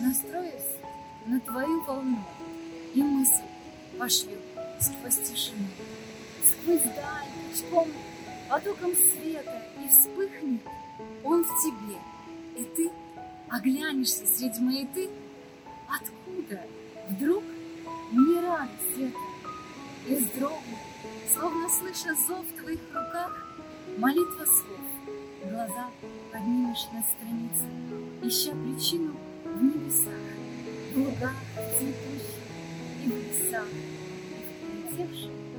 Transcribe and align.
Настроюсь 0.00 0.78
на 1.26 1.38
твою 1.40 1.82
волну 1.82 2.24
И 2.94 3.02
мысль 3.02 3.44
пошлю 3.98 4.38
сквозь 4.80 5.28
тишину, 5.28 5.66
Сквозь 6.42 6.82
даль, 6.82 7.28
пучком, 7.50 7.88
потоком 8.48 8.92
света, 8.94 9.62
И 9.84 9.88
вспыхнет 9.88 10.62
он 11.22 11.44
в 11.44 11.62
тебе, 11.62 11.98
и 12.56 12.64
ты 12.64 12.90
оглянешься 13.50 14.26
среди 14.26 14.58
маяты, 14.60 15.10
Откуда 15.86 16.62
вдруг 17.10 17.44
мне 18.10 18.40
радость 18.40 18.96
эта, 18.96 20.12
И 20.12 20.16
вздрогнет, 20.16 20.78
словно 21.30 21.68
слыша 21.68 22.14
зов 22.26 22.46
в 22.46 22.60
твоих 22.62 22.80
руках, 22.88 23.46
Молитва 23.98 24.46
слов, 24.46 24.80
глаза 25.44 25.90
поднимешь 26.32 26.86
на 26.90 27.02
странице, 27.02 27.66
Ища 28.22 28.52
причину 28.52 29.19
в 29.60 29.62
небесах, 29.62 30.14
в 30.94 30.98
лугах 30.98 31.34
цветущих 31.76 32.40
и 33.04 33.10
в 33.10 33.16
лесах, 33.16 33.66
и 33.68 34.40
в 34.40 34.96
полетевших. 34.96 35.49